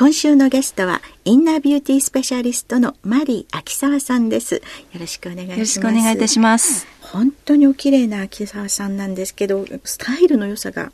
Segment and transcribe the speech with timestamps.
[0.00, 4.54] 今週のゲストはインナービューティースペシャリストのマリー秋沢さんです。
[4.54, 4.60] よ
[4.98, 5.58] ろしくお願いします。
[5.58, 6.86] よろしくお願いいたします。
[7.02, 10.90] 本当にお綺麗な秋沢さんなんですけどスタイルの良さが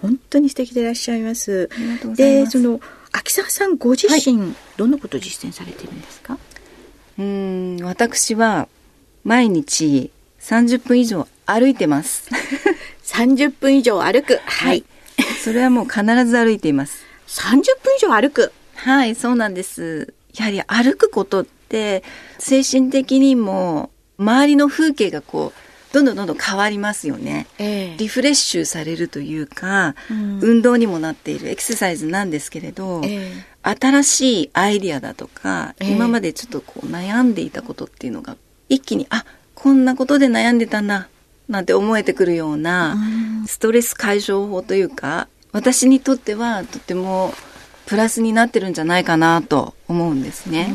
[0.00, 1.68] 本当に素敵でいらっしゃいます。
[2.14, 2.78] でその
[3.10, 6.38] 秋沢さんご自身、はい、どんなことを実践されているんですか？
[7.18, 8.68] うん私は
[9.24, 12.30] 毎日30分以上歩いてます。
[13.02, 14.38] 30分以上歩く。
[14.46, 14.84] はい、はい、
[15.42, 17.42] それはもう必ず歩いています30
[17.82, 18.52] 分以上歩く。
[18.74, 20.14] はいそうなんです。
[20.36, 22.02] やはり歩くことって
[22.38, 38.36] 精神的にも周りの風景がこうどんどんどんどん変わりますよね、えー、リフレッシュされるというか、うん、運動にもなっているエクササイズなんですけれど、えー、新しいアイディアだとか、えー、今までちょっとこう悩んでいたことっていうのが
[38.68, 41.08] 一気にあこんなことで悩んでたんだ
[41.48, 42.96] なんて思えてくるような、
[43.46, 47.32] ストレス解消法というか私にとってはとても
[47.86, 50.74] プラスになってるんじゃないかなと思うんですね。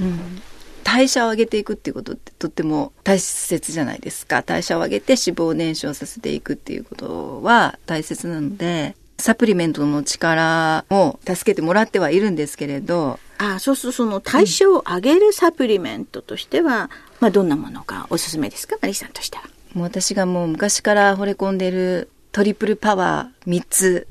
[0.00, 0.42] うん
[0.82, 4.42] 代謝を上げていくっていうことってとっても大切じゃないですか。
[4.42, 13.18] 代謝を上げて脂肪燃焼させていくっていうことは大切なので、サプリメントの力を助けてもらってはいるんですけれど。
[13.38, 16.88] あそうするとその代謝を上げるサプリメントとしては、うん、
[17.20, 18.76] まあどんなものがおすすめですか？
[18.80, 19.42] マリさんとしては。
[19.74, 24.06] もう私がもう昔から惚れ込んでいるトリプルパワー3つ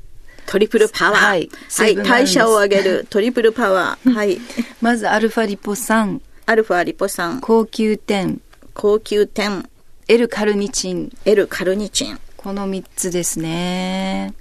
[0.46, 1.20] トリプルパワー。
[1.20, 1.48] はい。
[1.78, 1.94] はい。
[1.94, 4.12] 代謝を上げるトリプルパワー。
[4.12, 4.40] はい。
[4.82, 6.20] まずアルファリポ酸。
[6.44, 7.40] アルファリポ酸。
[7.40, 8.40] 高級点。
[8.74, 9.70] 高級点。
[10.08, 11.12] L カルニチン。
[11.24, 12.18] L カルニチン。
[12.36, 14.34] この3つですね。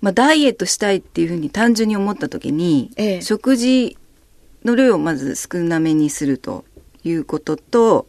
[0.00, 3.98] まあ、ダイエットしたいっていうふうに単純に思った時に、ええ、食事
[4.64, 6.64] の量をまず少なめにすると
[7.04, 8.06] いうことと、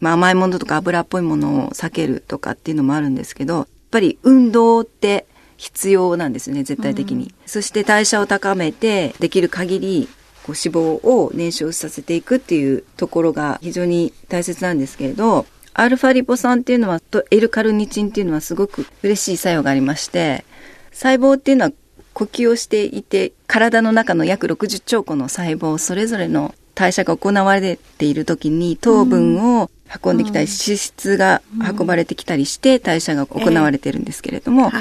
[0.00, 7.26] まあ、甘いものとか油っぽいものを避けるとかっていうのもあるんですけど、ぱり運動って必要なんですね、絶対的に。
[7.26, 10.08] うん、そして代謝を高めて、できる限り
[10.44, 20.44] こう脂肪を燃焼させていくっていうところが非常に大切なんですけれど、アルファリポ酸っていうのは、と L カルニチンっていうのはすごく嬉しい作用がありまして、
[20.92, 21.72] 細胞っていうのは
[22.12, 29.70] 呼吸をしていて、体の中の約60兆個の細胞それぞれの代謝が行われている時に糖分を
[30.02, 31.42] 運んできたり、脂質が
[31.78, 34.72] 運ばれてきたりして代謝が行われているんですけれども、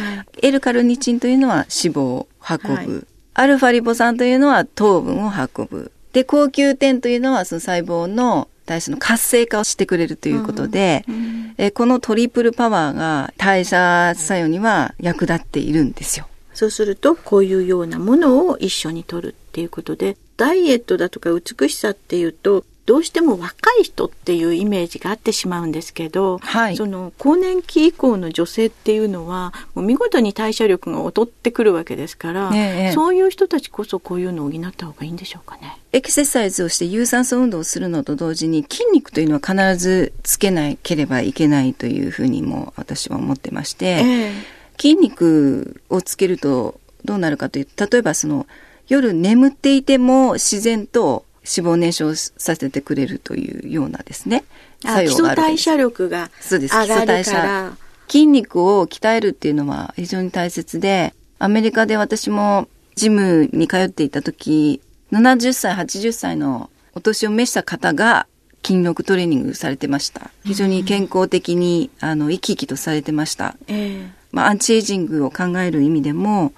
[0.41, 3.07] L カルニチンというのは脂肪を運ぶ。
[3.35, 5.91] アルファリポ酸というのは糖分を運ぶ。
[6.13, 16.27] で、高級点というのはその細胞の代謝の活性化をしてくれるということで、うんうん、えこのトリプルパワーが代謝作用には役立っているんですよ。
[16.53, 35.77] そうすると、こういうようなものを一緒に取るっていうことで、ダイエットだとか美しさっていうと、どうしても若い人っていうイメージがあってしまうんですけど、はい、その更年期以降の女性っていうのはもう見事に代謝力が劣ってくるわけですから、ねそういう人たちこそこういうのを補った方がいいんでしょうかね。
[35.93, 48.47] エクササイズをして有酸素運動をするのと同時に筋肉というのは必ずつけなければいけないというふうにも私は思ってまして、えー、筋肉をつけるとどうなるかというと例えばその
[48.87, 54.43] 夜眠っていても自然と脂肪燃焼させてくれるというようなですね、
[54.81, 57.77] 作用がある基礎代謝力が上がるから。
[58.07, 68.27] 筋肉を鍛えるっていうのは非常に大切で、アメリカで私もジムに通っていた時、70歳、80歳のお年を召した方が
[68.63, 70.31] 筋力トレーニングされてました。
[70.43, 73.55] 非常に健康的に、あの、生き生きとされてました。
[73.67, 76.53] えー、まあ、アンチエイジングを考える意味でも、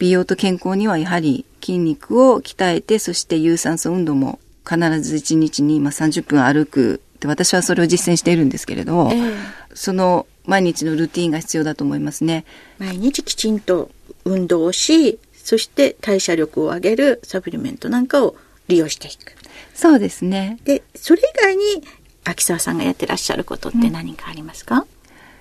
[0.00, 9.36] 美容と健康にはやはり筋肉を鍛えて、そして有酸素運動も必ず1日にま30分歩くで私はそれを実践しているんですけれど、えー、
[9.74, 12.44] その毎日のルーティンが必要だと思いますね。
[12.78, 13.90] 毎日きちんと
[14.24, 18.36] 運動をし、そして代謝力を上げるサプリメントなんかを
[18.68, 19.34] 利用していく。
[19.74, 20.58] そうですね。
[20.64, 21.64] で、それ以外に
[22.24, 24.84] 秋沢さんがやってらっしゃることって何かありますか、うん、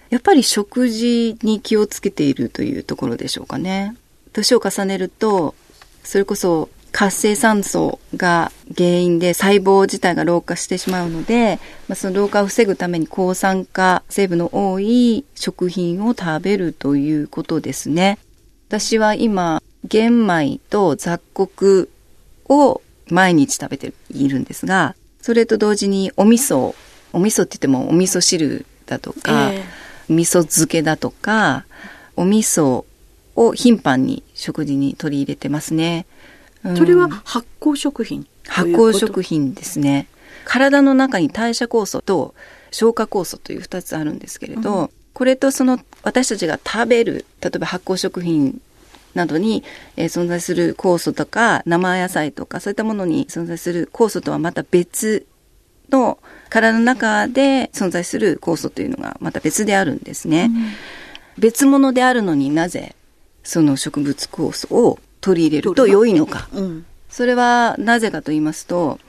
[0.10, 3.96] やっぱり食事に気をつけているというところでしょうかね。
[4.34, 5.56] 年を重ねると、
[6.04, 18.18] それこそ活性酸素が原因で細胞自体が老化してしまうので、まあ、その老化を防ぐために抗酸化成分の多い食品を食べるということですね。
[18.68, 21.90] 私は今、玄米と雑穀
[22.48, 26.76] を毎日食べているんですが、それと同時にお味噌、
[27.14, 31.66] お味噌って言ってもお味噌汁だとか、えー、味噌漬けだとか、
[32.16, 32.86] お味噌
[33.40, 36.06] を頻繁に食事に取り入れてますね。
[36.66, 40.08] うん、それは発酵食品発酵食品ですね。
[40.44, 42.36] 体の中に代謝酵素と
[42.72, 48.60] 消化酵素という2つあるんですけれど、うん、これとその私たちが食べる例えば発酵食品
[49.16, 49.64] などに、
[49.96, 55.26] えー、存在する酵素とか生野菜とかそういったものに存在する酵素とはまた別
[55.90, 56.20] の
[56.50, 60.50] 体の中で存在する酵素というのがまた別であるんですね。
[61.38, 62.96] うん、別物であるのになぜ
[63.44, 66.48] その植物酵素を取り入れると良いのか。
[66.54, 69.00] うん、それはなぜかと言いますと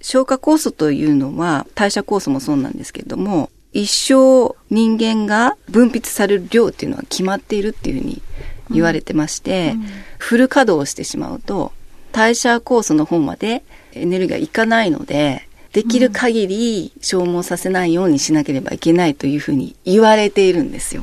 [0.00, 8.22] 消化酵素というのは代謝酵素もそうなんですけれども一生人間が分泌される量っていうのは決まっているっていうふうに
[8.70, 9.88] 言われてまして、うんうん、
[10.18, 11.72] フル稼働してしまうと
[12.12, 13.62] 代謝酵素の方まで
[13.92, 21.02] エネルギーがいかないのでできる限り消耗させないようにしなければいけないというふうに言われているんですよ。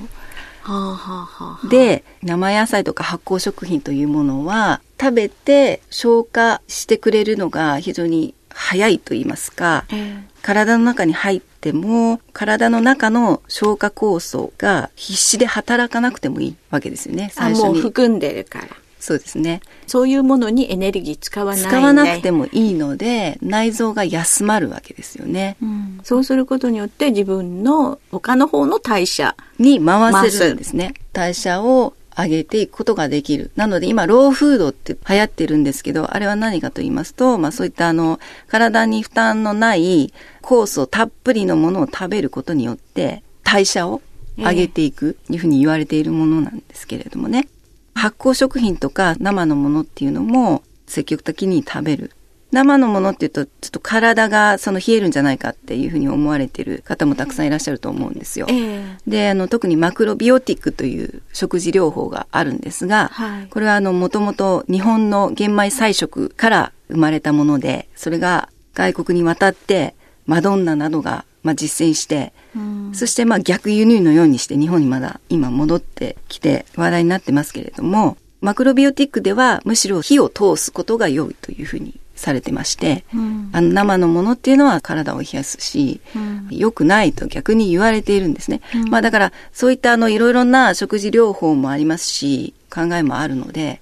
[1.70, 17.82] で生野菜とか発酵食品というものは食べて消化してくれるのが非常に早いと言いますか、えー、体の中に入っても体の中の消化酵素が必死で働かなくてもいいわけですよね最初に。
[17.82, 18.68] 含んでるから。
[19.06, 19.62] そうですね。
[19.86, 26.00] そういうものにエネルギー使わない、ね、使わなくてもいいので、内臓が休まるわけですよね、うん。
[26.04, 30.96] そうすることによって自分の他の方の代謝に回せるんですね。
[31.14, 33.52] 代謝を上げていくことができる。
[33.56, 40.12] なので今、ローフードって流行ってるんですけど、あれは何かと言いますと、まあそういったあの、体に負担のない
[40.42, 44.02] 酵素たっぷりのものを食べることによって、代謝を
[44.38, 47.48] 上げていく、いうふうに言われているものなんですけれどもね。
[47.96, 52.12] 発酵食品とか生のものっていうのも積極的に食べる。
[52.52, 58.46] 生のものっていうと、ちょっと体がその冷えるんじゃないかっていうふうに思われてる方もたくさんいらっしゃると思うんですよ。
[58.50, 69.96] えー、で、あの、特にマクロビオティックという食事療法があるんですが、はい、これはあの、もともと日本の玄米菜食から生まれたもので、それが外国に渡って、
[70.26, 88.62] マドンナなどがまあ、実践して、うん、そしてまあ逆輸入のようにして日本にまだ今戻ってきて話題になってますけれども、マクロビオティックではむしろ火を通すことが良いというふうにされてまして、うん、あの生のものっていうのは体を冷やすし、うん、良くないと逆に言われているんですね。
[88.74, 93.82] うん、まあだからそういったあのいろいろな食事療法もありますし、考えもあるので、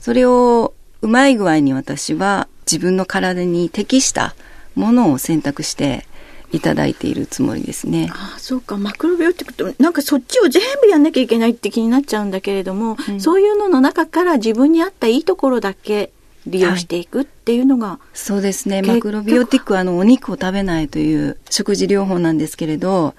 [0.00, 0.72] それを
[1.02, 4.34] うまい具合に私は自分の体に適した
[4.74, 6.06] ものを選択して
[6.54, 8.08] いただいているつもりですね。
[8.12, 8.76] ああそうか。
[8.76, 16.12] マクロビオティクとなんかそっちを全部やんなきゃいけないって気になっちゃうんだけれども、そういうのの中から自分に合ったいいところだけ
[16.46, 18.82] 利用していくっていうのが、はい、そうですね。
[18.82, 23.14] マクロビオティックはあのお肉を食べないという食事療法なんですけれど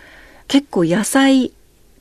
[0.47, 1.51] 結構野菜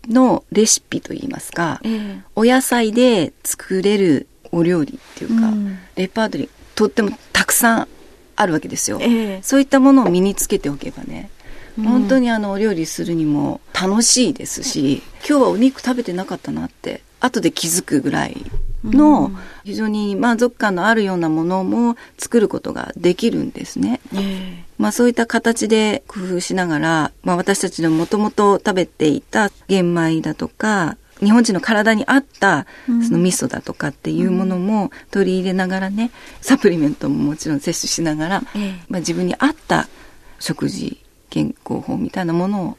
[0.08, 7.88] のレシピといいますか、えー、お野菜で作れるお料理っていうか、うん、レパートリーとってもたくさん
[8.36, 11.30] あるわけですよ、えー、そういったものを身につけておけばね
[11.76, 18.36] 本当にあのお料理するにも楽しいですし、今日はお肉食べてなかったなって後で気づくぐらい
[18.84, 19.32] の
[19.64, 24.00] 非常に満足感のあるようなものも作ることができるんですね。
[24.12, 39.88] えー、まあそういった形で工夫しながら、まあ私たちのもともと食べていた玄米だとか、日本人の体に合ったその味噌だとかっていうものも取り入れながらね、サプリメントももちろん摂取しながら、えー、まあ自分に合った
[40.38, 41.00] 食事、
[41.30, 42.78] 健康法みたいなものを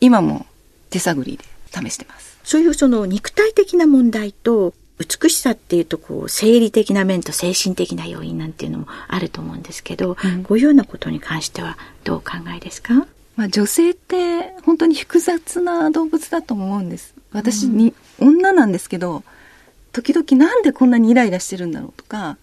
[0.00, 0.46] 今も
[0.88, 2.38] 手探りで試してます。
[2.44, 13.06] そういうその肉体的な問題と美しさっていうとこう生理的な面と精神的な要因なんていうのもあると思うんですけど、うん、こういうようなことに関してはどうお考えですか？
[13.34, 17.14] まあ、女性って本当に複雑な動物だと思うんです。
[17.32, 19.22] 私に、うん、女なんですけど、
[19.92, 22.38] 時々なんでこんなにイライラしてるんだろうとか、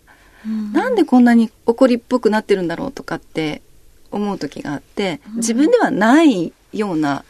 [0.46, 3.62] うん、なんでこんなに怒りっぽくなってるんだろうとかって
[4.12, 7.24] 思う時があって、自分ではないような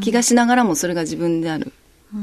[0.00, 1.72] 気がしながらもそれが自分である。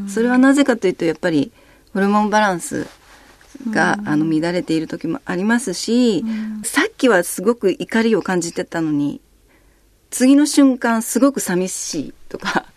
[0.07, 1.51] それはなぜかというとやっぱり
[1.93, 2.87] ホルモンバランス
[3.71, 9.19] が、うん、あの乱れている時もありますし、うん、さっきはすごく怒りを感じてたのに
[10.11, 12.73] 次の瞬間すごく寂しいとか、うん、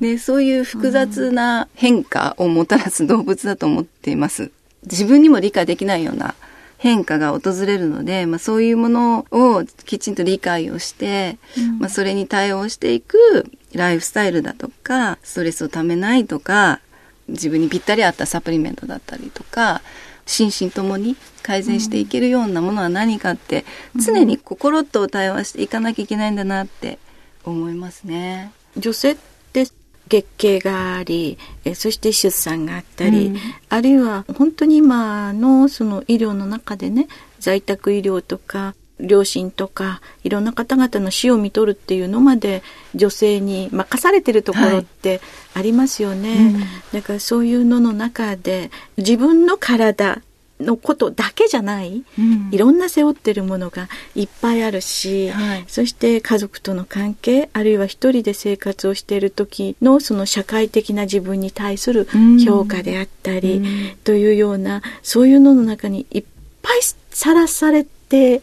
[0.00, 4.50] でそういう複雑な変化をもたらす動物だと思っています。
[4.84, 6.34] 自分にも理解できないような
[6.78, 11.38] 変化が訪れるので、まあ、そういうものをきちんと理解をして、
[11.78, 16.80] まあ、それに対応していくライフスタイルだとかストレスをためないとか
[17.28, 19.80] 自分にぴったり合ったサプリメントだったりとか、
[20.26, 23.64] 心身ともに改善していけるようなものは何かって、
[23.96, 26.98] 常に心と対話していかなきゃいけないんだなって
[27.44, 28.52] 思いますね。
[28.76, 29.16] 女性っ
[29.52, 29.66] て
[30.08, 33.36] 月経がありえそして出産があったり、うん、
[33.68, 42.62] あるいは本当に今のその医療の中でね在宅医療とか両親とかいろんな方々の死を見とるっていうのまで
[42.94, 45.20] 女性に任されてるところって
[45.54, 46.60] ありますよね、はいうん、
[46.92, 50.22] だからそういうのの中で自分の体
[50.62, 62.08] のことだけじゃない、うん、いろんな背負ってるものがいっぱいあるし、はい、そして家族との関係あるいは一人で生活をしている時のその社会的な自分に対する
[62.44, 66.24] 評価であったり、うん、というようなそういうのの中にいっ
[66.62, 68.42] ぱいさらされて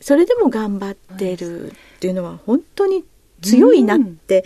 [0.00, 3.04] それでも頑張ってるっていうのは本当に
[3.42, 4.44] 強いなって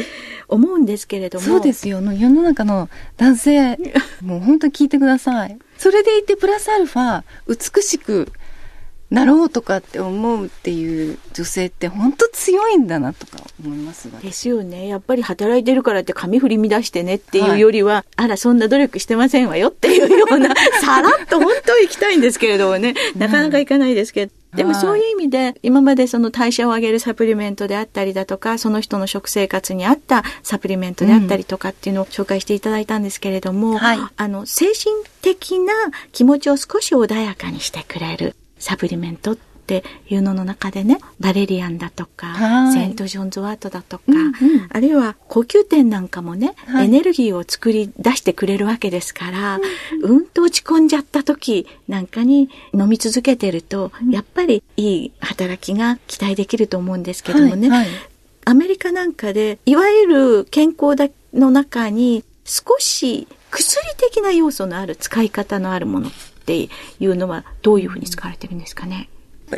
[0.49, 2.01] 思うんですけれども、うん、そうですよ。
[2.01, 3.77] 世の中の男性
[4.21, 8.31] もう本当に聞いてくださいそれでいてプラスアルファ美しく
[9.13, 14.89] なろうとかって思うっていう女性って本当強いんだなとか思いますですよね。
[14.89, 24.33] やっぱり働いてるからって髪振り乱してねっていうよりは、はい、あら、そんな努力してませんわよっていうような、 さらっと本当行きたいんですけれどもね、なかなか行かないですけど。
[24.57, 35.73] でもそういう意味で、今までその代謝を上げるサプリメントであったりだとか、その人の食生活に合ったサプリメントであったりとかっていうのを紹介していただいたんですけれども、うんはい、あの、精神的な
[36.13, 44.33] 気持ちを少し穏やかにしてくれるサプリメントっていうのの中でね、バレリアンだとか、セント・ジョンズ・ワートだとか、うんうん、
[44.71, 49.61] あるいは呼吸点なんかもね、はい、エネルギーを作り出してくれるわけですから、
[50.03, 50.27] うん、うん。
[50.27, 57.89] と落ち込んじゃった時なんかに飲み続けてると、やっぱりいい働きが期待できると思うんですけどもね、はいはい、
[58.45, 60.97] アメリカなんかで、いわゆる健康
[61.33, 66.11] の中に少し薬的な要素のある使い方のあるもの
[66.43, 66.69] って
[67.01, 69.09] いうのはどういうふうに使われてるんですかね、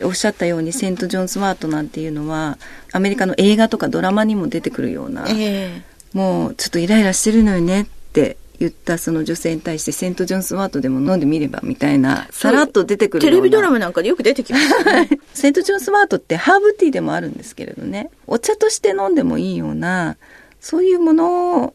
[0.02, 2.58] おっしゃったようにセント・ジョンス・ワートなんていうのは
[2.92, 15.08] アメリカの映画とかドラマにも出てくるような、えー、もうちょっとイライラしてるのよねって言ったその女性に対してセント・ジョンス・ワートでも飲んでみればみたいなさらっと出てくるテレビドラマなんかでよく出てきますよね。
[15.34, 18.10] セント・ジョンス・ワートってハーブティーでもあるんですけれどね。
[18.26, 20.16] お茶として飲んでもいいような
[20.60, 21.74] そういうもの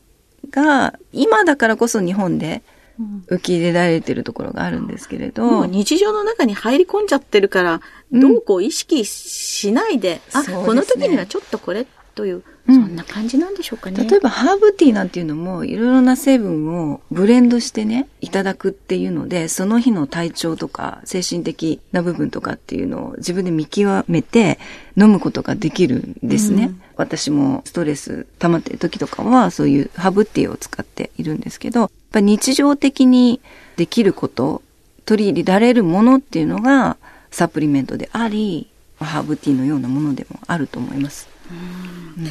[0.50, 2.64] が今だからこそ日本で
[3.28, 5.44] 受け入れられてるところがあるんですけれど。
[5.44, 14.06] もう日常の中に入り込んじゃってるから、どうこう意識しないで、うん、あ、ね、この時にはちょっとこれという、そんな感じなんでしょうかね。
[14.06, 24.60] 例えばハーブティーなんていうのも、いろいろな成分をブレンドしてね、いただくっていうので、その日の体調とか、精神的な部分とかっていうのを自分で見極めて
[24.98, 26.66] 飲むことができるんですね。
[26.66, 33.40] うん、私もストレス溜まってる時とかは、そういうハーブティーを使っているんですけど、ぱ日常的に
[33.78, 34.62] できること、
[35.06, 36.98] 取り入れられるものっていうのが
[37.32, 38.68] サプリメントであり、
[39.00, 41.28] ハーブティーのようなものでもあると思います。
[41.50, 41.54] う
[42.22, 42.28] ん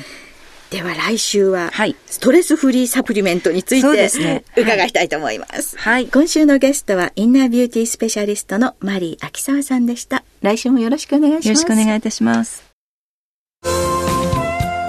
[0.70, 1.70] では来週は、
[2.06, 5.78] ストレスフリーサプリメントについて、ね、伺いたいと思います。
[5.78, 6.08] はい。
[6.08, 10.25] 今週のゲストは、インナービューティースペシャリストのマリー秋沢さんでした。
[10.42, 11.49] 来週もよろしくお願いします。
[11.49, 12.64] よろしくお願いいたします。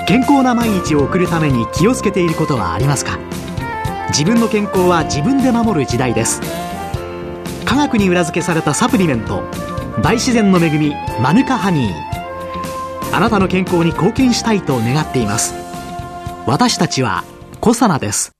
[0.05, 3.17] 健康な毎日を送るために気をつけていることはありますか？
[4.09, 6.41] 自分の健康は自分で守る時代です。
[7.65, 9.43] 科学に裏付けされたサプリメント
[10.01, 13.15] 大自然の恵みマヌカハニー。
[13.15, 15.53] あなたの健康に貢献したいと願っています。
[16.47, 17.23] 私たちは
[17.61, 18.31] コサナです。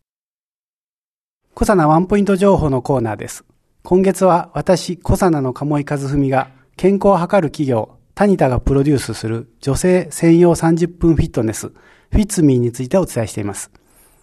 [1.54, 3.46] コサナワンポイント情報のコーナーです。
[3.84, 13.72] 今月は私コサナの鴨井和文が健康を図る企業タニタがプロデュースする女性専用30分フィットネスフィッツミーについてお伝えしています。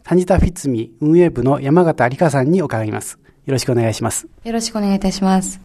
[0.09, 3.19] タニタフィッツミ運営部の山形理香さんに伺います。
[3.45, 4.29] よろしくお願いします。
[4.45, 5.61] よろしくお願いいたします。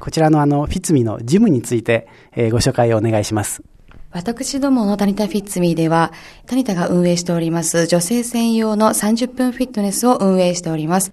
[0.00, 3.62] こちらのあの、フィッツミのジムについて、えー、ご紹介をお願いします。
[4.10, 6.12] 私どものタニタフィッツミでは、
[6.46, 11.12] タニタが運営しております女性専用の30分フィットネスを運営しております。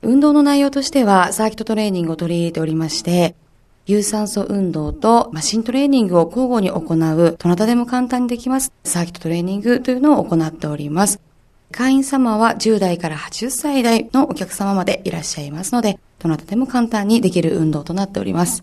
[0.00, 3.34] 運動の内容としては、サーキットトレーニングを取り入れておりまして、
[3.84, 11.20] 有酸素運動とマシントレーニングを交互に行う、どなたでも簡単にできます、サーキットトレーニングというのを行っております。
[11.72, 18.62] 会員様は10代から80歳代のお客様までいらっしゃいますので、どなたでも簡単にできる運動となっております。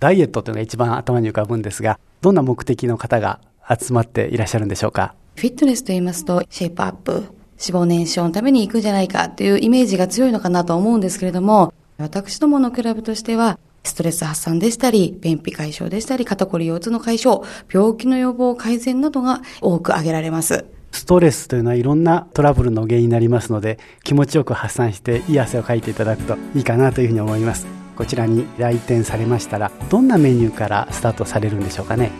[0.00, 3.40] ダイエットというのが一番頭に浮かぶんですが、どんな目的の方が
[3.80, 5.14] 集まっていらっしゃるんでしょうか？
[5.36, 7.26] フィットネスと言いますと、シェイプアップ、脂
[7.58, 20.64] 肪燃焼のために行くんじゃないかというイメージが強いのかなと思うんですけれども、私どものクラブとしては、ストレス発散でしたり、便秘解消でしたり、肩こり腰痛の解消、病気の予防改善などが多く挙げられます。
[20.92, 27.66] ストレスというのはいろんなトラブルの原因になりますので気持ちよく発散していい汗をかいていただくといいかなというふうに思います。
[27.96, 32.10] こちらに来店されましたらどんなメニューからスタートされるんでしょうかね。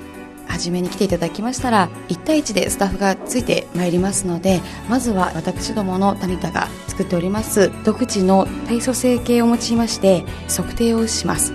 [0.47, 11.53] 初めに来ていただきましたら1対1でスタッフがついてまいりますのでまずは私どものタニタが作っております独自の体組成計を用いまして測定をします。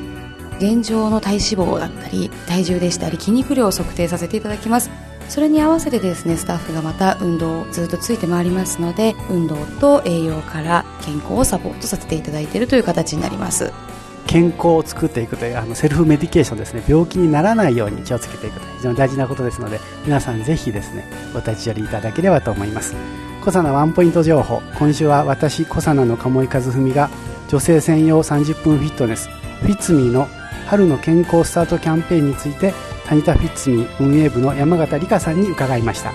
[0.59, 5.06] 現状の体脂肪だったり体重でしたり筋肉量を測定させていただきます。
[5.29, 13.71] それに合わせてですねスタッフがまた運動をずっとついてまいりますので運動と栄養から健康をサポートさせていただいているという形になります。
[14.25, 22.93] 健康を作っていくというあのセルフメディケーションですね病気にならないように気をつけていくという非常に大事なことですので皆さんぜひですねお立ち寄りいただければと思います。
[23.41, 24.61] 小サナワンポイント情報。
[24.77, 27.09] 今週は私小サナの鴨井和文が
[27.47, 29.29] 女性専用30分フィットネス
[29.61, 30.27] フィッツミーの
[30.67, 32.73] 春の健康スタートキャンペーンについて
[33.07, 36.11] タニタフィッツミ運営部の山形理香さんに伺いました。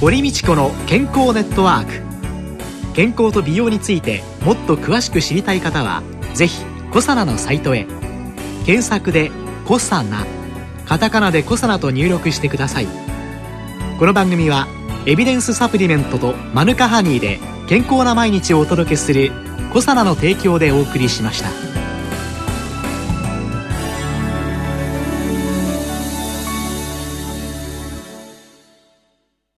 [0.00, 2.02] 堀道子の健康ネットワーク。
[2.92, 6.02] 健康と美容についてもっと詳しく知りたい方は
[6.34, 7.86] ぜひコサナのサイトへ。
[8.66, 9.30] 検索で
[9.64, 10.26] 「コサナ」
[10.86, 12.86] カタカナでコサナと入力してください
[13.98, 14.66] この番組は
[15.06, 17.38] エビデンスサプリメントとマヌカハニーで
[17.68, 19.32] 健康な毎日をお届けする
[19.72, 21.73] コサナの提供でお送りしました。